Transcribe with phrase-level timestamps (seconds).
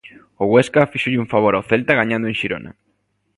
[0.41, 2.71] O Huesca fíxolle un favor ao Celta gañando en Xirona.